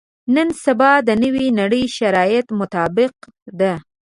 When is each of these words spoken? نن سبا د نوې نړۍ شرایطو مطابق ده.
نن 0.33 0.49
سبا 0.63 0.91
د 1.07 1.09
نوې 1.23 1.47
نړۍ 1.59 1.83
شرایطو 1.97 2.53
مطابق 2.61 3.13
ده. 3.59 3.73